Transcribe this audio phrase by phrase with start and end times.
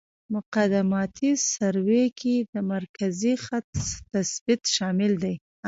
[0.33, 3.71] مقدماتي سروې کې د مرکزي خط
[4.13, 5.35] تثبیت شامل دی